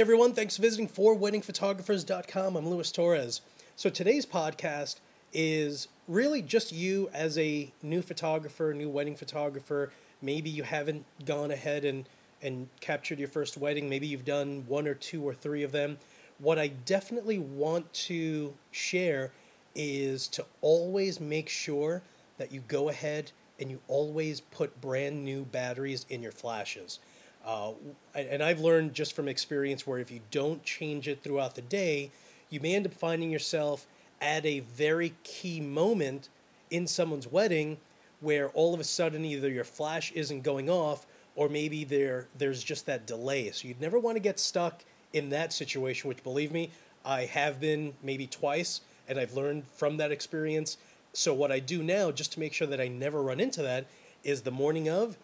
[0.00, 2.56] Everyone, thanks for visiting forweddingphotographers.com.
[2.56, 3.42] I'm Luis Torres.
[3.76, 4.96] So today's podcast
[5.30, 9.92] is really just you as a new photographer, new wedding photographer.
[10.22, 12.08] Maybe you haven't gone ahead and,
[12.40, 13.90] and captured your first wedding.
[13.90, 15.98] Maybe you've done one or two or three of them.
[16.38, 19.32] What I definitely want to share
[19.74, 22.00] is to always make sure
[22.38, 27.00] that you go ahead and you always put brand new batteries in your flashes.
[27.44, 27.72] Uh,
[28.14, 32.10] and I've learned just from experience where if you don't change it throughout the day,
[32.50, 33.86] you may end up finding yourself
[34.20, 36.28] at a very key moment
[36.70, 37.78] in someone's wedding
[38.20, 42.62] where all of a sudden either your flash isn't going off or maybe there there's
[42.62, 43.50] just that delay.
[43.50, 46.70] So you'd never want to get stuck in that situation, which believe me,
[47.04, 50.76] I have been maybe twice and I've learned from that experience.
[51.12, 53.86] So what I do now just to make sure that I never run into that
[54.22, 55.16] is the morning of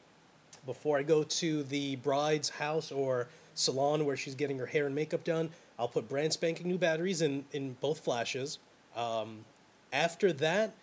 [0.67, 4.95] before I go to the bride's house or salon where she's getting her hair and
[4.95, 8.58] makeup done, I'll put brand spanking new batteries in, in both flashes.
[8.97, 9.45] Um,
[9.92, 10.75] after that,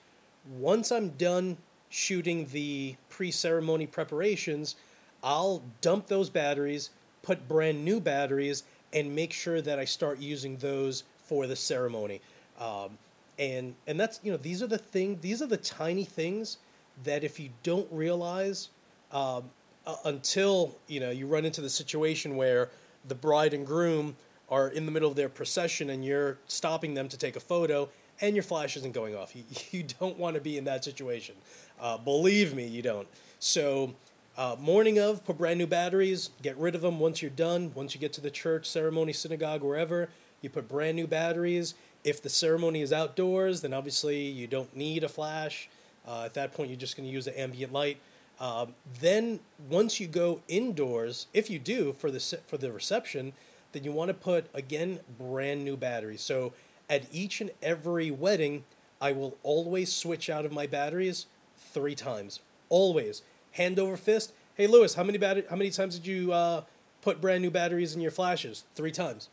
[0.57, 1.57] once I'm done
[1.89, 4.75] shooting the pre ceremony preparations,
[5.23, 6.89] I'll dump those batteries,
[7.21, 12.21] put brand new batteries, and make sure that I start using those for the ceremony.
[12.59, 12.97] Um,
[13.39, 16.57] and and that's you know these are the thing these are the tiny things
[17.03, 18.69] that if you don't realize
[19.11, 19.49] um,
[19.85, 22.69] uh, until you know you run into the situation where
[23.07, 24.15] the bride and groom
[24.49, 27.89] are in the middle of their procession and you're stopping them to take a photo
[28.21, 29.33] and your flash isn't going off.
[29.35, 31.35] You, you don't want to be in that situation.
[31.79, 33.07] Uh, believe me, you don't.
[33.39, 33.93] So,
[34.37, 37.71] uh, morning of, put brand new batteries, get rid of them once you're done.
[37.75, 40.09] Once you get to the church, ceremony, synagogue, wherever,
[40.41, 41.75] you put brand new batteries.
[42.03, 45.69] If the ceremony is outdoors, then obviously you don't need a flash.
[46.07, 47.97] Uh, at that point, you're just going to use the ambient light.
[48.43, 49.39] Um, then
[49.69, 53.31] once you go indoors, if you do for the for the reception,
[53.71, 56.19] then you want to put again brand new batteries.
[56.19, 56.51] So
[56.89, 58.65] at each and every wedding,
[58.99, 61.25] I will always switch out of my batteries
[61.57, 62.41] three times.
[62.67, 63.21] Always
[63.53, 64.33] hand over fist.
[64.55, 66.63] Hey Lewis, how many batter- How many times did you uh,
[67.01, 68.65] put brand new batteries in your flashes?
[68.75, 69.29] Three times.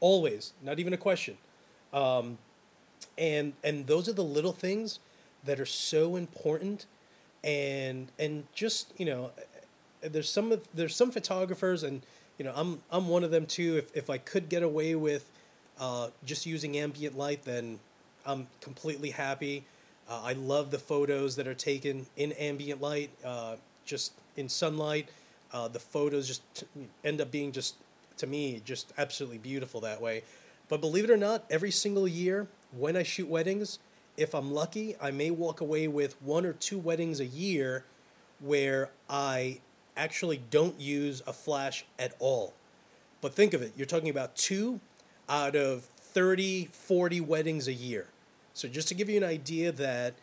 [0.00, 1.38] Always, not even a question.
[1.92, 2.38] Um,
[3.16, 4.98] and and those are the little things
[5.44, 6.86] that are so important
[7.48, 9.30] and and just you know
[10.02, 12.02] there's some there's some photographers and
[12.36, 13.76] you know I'm I'm one of them too.
[13.78, 15.30] If if I could get away with
[15.80, 17.80] uh, just using ambient light then
[18.26, 19.64] I'm completely happy.
[20.08, 25.08] Uh, I love the photos that are taken in ambient light uh, just in sunlight.
[25.52, 26.66] Uh, the photos just t-
[27.04, 27.76] end up being just
[28.18, 30.22] to me just absolutely beautiful that way.
[30.68, 33.78] But believe it or not every single year when I shoot weddings
[34.18, 37.84] if I'm lucky, I may walk away with one or two weddings a year
[38.40, 39.60] where I
[39.96, 42.52] actually don't use a flash at all.
[43.20, 44.80] But think of it, you're talking about two
[45.28, 48.06] out of 30, 40 weddings a year.
[48.54, 50.14] So just to give you an idea that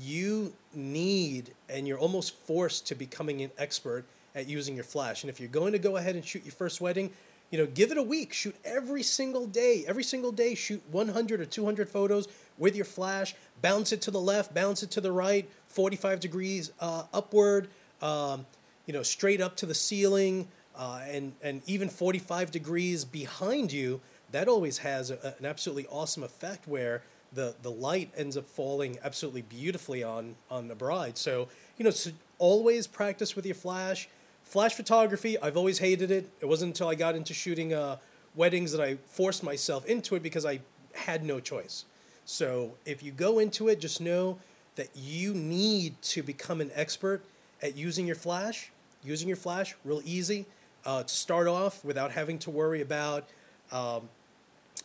[0.00, 4.04] you need and you're almost forced to becoming an expert
[4.36, 5.24] at using your flash.
[5.24, 7.10] And if you're going to go ahead and shoot your first wedding,
[7.50, 8.32] you know, give it a week.
[8.32, 9.84] Shoot every single day.
[9.86, 12.28] Every single day, shoot 100 or 200 photos
[12.60, 13.34] with your flash.
[13.60, 17.66] Bounce it to the left, bounce it to the right, 45 degrees uh, upward,
[18.00, 18.46] um,
[18.86, 24.00] you know, straight up to the ceiling, uh, and, and even 45 degrees behind you.
[24.30, 28.98] That always has a, an absolutely awesome effect where the, the light ends up falling
[29.02, 31.18] absolutely beautifully on, on the bride.
[31.18, 34.08] So, you know, so always practice with your flash
[34.50, 36.28] Flash photography, I've always hated it.
[36.40, 37.98] It wasn't until I got into shooting uh,
[38.34, 40.58] weddings that I forced myself into it because I
[40.92, 41.84] had no choice.
[42.30, 44.38] So if you go into it, just know
[44.76, 47.24] that you need to become an expert
[47.60, 48.70] at using your flash.
[49.02, 50.46] Using your flash, real easy
[50.86, 53.28] uh, to start off without having to worry about
[53.72, 54.08] um,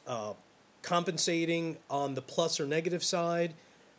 [0.08, 0.34] uh,
[0.82, 3.54] compensating on the plus or negative side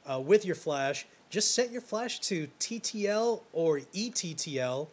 [0.07, 1.07] uh, with your flash.
[1.31, 4.89] Just set your flash to TTL or ETTL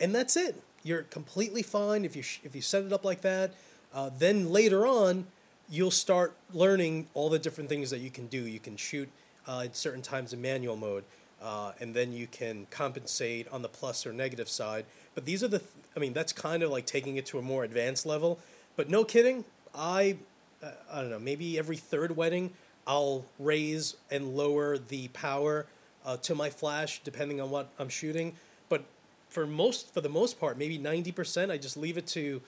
[0.00, 0.60] and that's it.
[0.82, 3.54] You're completely fine if you sh- if you set it up like that.
[3.94, 5.28] Uh, then later on,
[5.72, 8.46] you'll start learning all the different things that you can do.
[8.46, 9.08] You can shoot
[9.48, 11.02] uh, at certain times in manual mode,
[11.42, 14.84] uh, and then you can compensate on the plus or negative side.
[15.14, 17.42] But these are the, th- I mean, that's kind of like taking it to a
[17.42, 18.38] more advanced level.
[18.76, 20.18] But no kidding, I,
[20.62, 22.50] uh, I don't know, maybe every third wedding,
[22.86, 25.64] I'll raise and lower the power
[26.04, 28.34] uh, to my flash depending on what I'm shooting
[28.68, 28.84] But
[29.28, 32.40] for most for the most part, maybe ninety percent, I just leave it to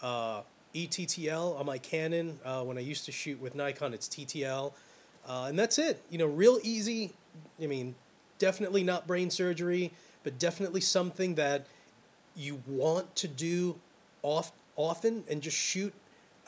[0.00, 0.42] uh,
[0.74, 2.38] ETTL on my Canon.
[2.44, 4.72] Uh, when I used to shoot with Nikon, it's TTL,
[5.28, 6.02] uh, and that's it.
[6.10, 7.12] You know, real easy.
[7.60, 7.94] I mean,
[8.38, 9.92] definitely not brain surgery,
[10.24, 11.66] but definitely something that
[12.34, 13.78] you want to do
[14.22, 15.92] off often and just shoot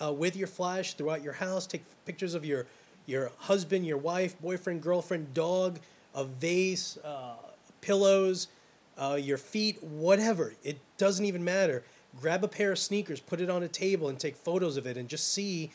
[0.03, 1.67] uh, with your flash throughout your house.
[1.67, 2.67] Take pictures of your
[3.07, 5.79] your husband, your wife, boyfriend, girlfriend, dog,
[6.15, 7.35] a vase, uh,
[7.83, 8.49] pillows,
[8.97, 10.55] uh, your feet, whatever.
[10.65, 11.83] It doesn't even matter.
[12.21, 14.97] Grab a pair of sneakers, put it on a table, and take photos of it,
[14.97, 15.71] and just see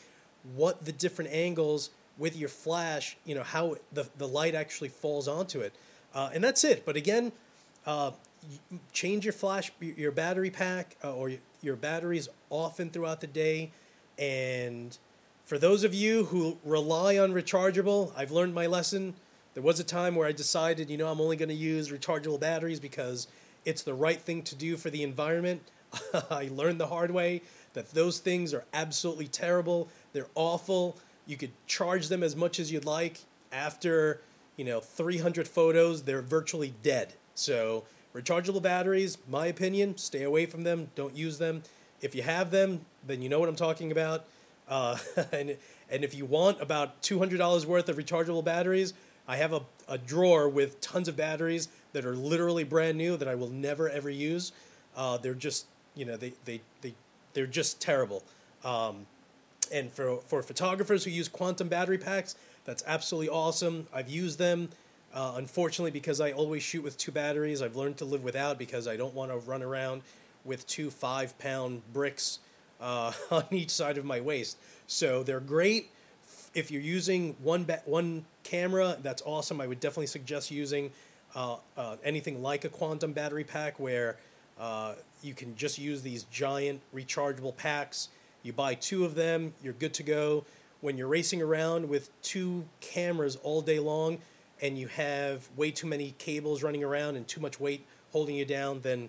[0.54, 5.26] what the different angles with your flash, you know, how the, the light actually falls
[5.26, 5.74] onto it.
[6.14, 6.84] Uh, and that's it.
[6.84, 7.32] But again,
[7.86, 8.12] uh,
[8.92, 11.32] change your flash, your battery pack, uh, or
[11.62, 13.70] your batteries often throughout the day.
[14.18, 14.96] And
[15.44, 19.14] for those of you who rely on rechargeable, I've learned my lesson.
[19.54, 22.38] There was a time where I decided, you know, I'm only going to use rechargeable
[22.38, 23.26] batteries because
[23.64, 25.62] it's the right thing to do for the environment.
[26.30, 27.42] I learned the hard way
[27.74, 29.88] that those things are absolutely terrible.
[30.12, 30.96] They're awful.
[31.26, 33.20] You could charge them as much as you'd like.
[33.52, 34.20] After,
[34.56, 37.14] you know, 300 photos, they're virtually dead.
[37.34, 37.84] So,
[38.14, 40.90] rechargeable batteries, my opinion, stay away from them.
[40.94, 41.62] Don't use them.
[42.00, 44.24] If you have them, then you know what I'm talking about.
[44.68, 44.98] Uh,
[45.32, 45.56] and,
[45.90, 48.94] and if you want about $200 worth of rechargeable batteries,
[49.28, 53.28] I have a, a drawer with tons of batteries that are literally brand new that
[53.28, 54.52] I will never ever use.
[54.96, 56.94] Uh, they're just, you know, they, they, they,
[57.34, 58.22] they're just terrible.
[58.64, 59.06] Um,
[59.72, 62.34] and for, for photographers who use quantum battery packs,
[62.64, 63.86] that's absolutely awesome.
[63.92, 64.68] I've used them.
[65.12, 68.86] Uh, unfortunately, because I always shoot with two batteries, I've learned to live without because
[68.86, 70.02] I don't want to run around
[70.44, 72.38] with two five pound bricks
[72.80, 74.56] uh, on each side of my waist.
[74.86, 75.90] So they're great.
[76.54, 79.60] If you're using one ba- one camera, that's awesome.
[79.60, 80.90] I would definitely suggest using
[81.34, 84.16] uh, uh anything like a quantum battery pack where
[84.60, 84.92] uh,
[85.22, 88.10] you can just use these giant rechargeable packs.
[88.42, 90.44] You buy two of them, you're good to go.
[90.82, 94.18] When you're racing around with two cameras all day long
[94.62, 98.44] and you have way too many cables running around and too much weight holding you
[98.44, 99.08] down, then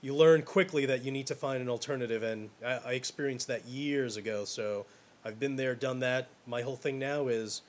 [0.00, 2.22] you learn quickly that you need to find an alternative.
[2.22, 4.44] And I, I experienced that years ago.
[4.44, 4.86] So
[5.24, 6.28] I've been there, done that.
[6.46, 7.62] My whole thing now is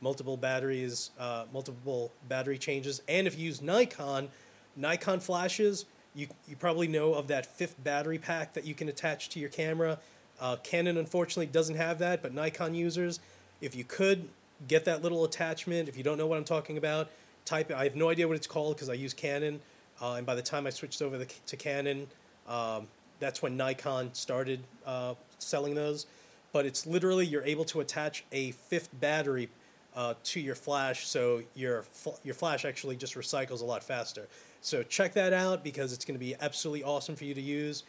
[0.00, 3.02] multiple batteries, uh, multiple battery changes.
[3.08, 4.28] And if you use Nikon,
[4.76, 5.84] Nikon flashes,
[6.14, 9.48] you, you probably know of that fifth battery pack that you can attach to your
[9.48, 9.98] camera.
[10.40, 13.20] Uh, Canon, unfortunately, doesn't have that, but Nikon users,
[13.60, 14.28] if you could
[14.68, 17.10] get that little attachment, if you don't know what I'm talking about,
[17.44, 17.74] type it.
[17.74, 19.60] I have no idea what it's called because I use Canon.
[20.00, 22.08] Uh, and by the time I switched over the, to Canon,
[22.48, 22.88] um,
[23.20, 26.06] that's when Nikon started uh, selling those.
[26.52, 29.48] But it's literally you're able to attach a fifth battery
[29.94, 31.84] uh, to your flash, so your
[32.24, 34.26] your flash actually just recycles a lot faster.
[34.62, 37.82] So check that out because it's going to be absolutely awesome for you to use.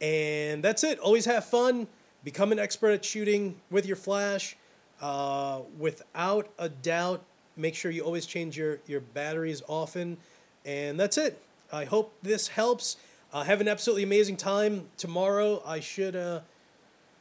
[0.00, 0.98] And that's it.
[0.98, 1.86] Always have fun.
[2.24, 4.56] Become an expert at shooting with your flash.
[5.00, 7.22] Uh, without a doubt,
[7.56, 10.16] make sure you always change your, your batteries often.
[10.64, 11.40] And that's it.
[11.72, 12.96] I hope this helps.
[13.32, 14.88] Uh, have an absolutely amazing time.
[14.96, 16.16] Tomorrow, I should.
[16.16, 16.40] Uh,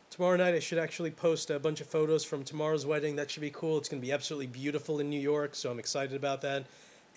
[0.09, 3.17] tomorrow night, I should actually post a bunch of photos from tomorrow's wedding.
[3.17, 3.77] That should be cool.
[3.77, 6.65] It's going to be absolutely beautiful in New York, so I'm excited about that.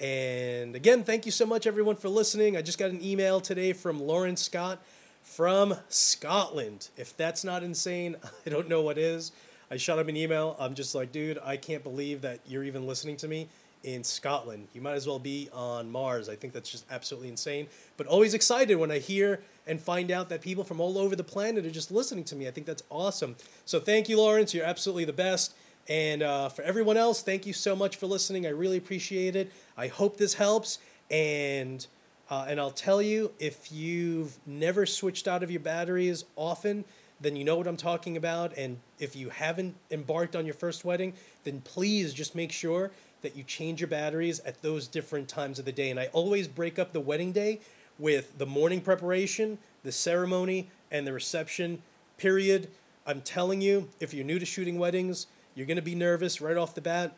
[0.00, 2.56] And again, thank you so much, everyone, for listening.
[2.56, 4.80] I just got an email today from Lawrence Scott
[5.22, 6.88] from Scotland.
[6.96, 8.16] If that's not insane,
[8.46, 9.32] I don't know what is.
[9.70, 10.56] I shot him an email.
[10.58, 13.48] I'm just like, dude, I can't believe that you're even listening to me
[13.84, 14.68] in Scotland.
[14.72, 16.28] You might as well be on Mars.
[16.28, 17.66] I think that's just absolutely insane.
[17.96, 21.24] But always excited when I hear and find out that people from all over the
[21.24, 22.48] planet are just listening to me.
[22.48, 23.36] I think that's awesome.
[23.66, 24.54] So thank you, Lawrence.
[24.54, 25.54] You're absolutely the best.
[25.88, 28.46] And uh, for everyone else, thank you so much for listening.
[28.46, 29.50] I really appreciate it.
[29.76, 30.78] I hope this helps.
[31.10, 31.86] And
[32.30, 36.84] uh, and I'll tell you, if you've never switched out of your batteries often,
[37.20, 38.52] then you know what I'm talking about.
[38.56, 41.14] And if you haven't embarked on your first wedding,
[41.44, 42.90] then please just make sure
[43.22, 45.90] that you change your batteries at those different times of the day.
[45.90, 47.60] And I always break up the wedding day
[47.98, 51.82] with the morning preparation, the ceremony, and the reception.
[52.18, 52.68] Period.
[53.06, 55.26] I'm telling you, if you're new to shooting weddings,
[55.58, 57.16] you're going to be nervous right off the bat.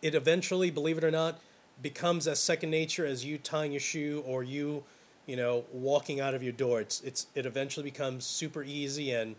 [0.00, 1.40] It eventually, believe it or not,
[1.82, 4.84] becomes as second nature as you tying your shoe or you,
[5.26, 6.80] you know, walking out of your door.
[6.80, 9.34] It's it's it eventually becomes super easy and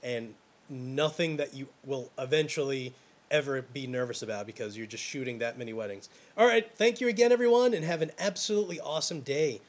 [0.00, 0.34] and
[0.70, 2.94] nothing that you will eventually
[3.32, 6.08] ever be nervous about because you're just shooting that many weddings.
[6.38, 9.60] All right, thank you again everyone and have an absolutely awesome day.